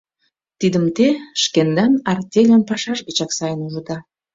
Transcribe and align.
Тидым 0.59 0.85
те 0.95 1.07
шкендан 1.41 1.93
артельын 2.11 2.61
пашаж 2.69 2.99
гычак 3.07 3.31
сайын 3.37 3.59
ужыда. 3.67 3.97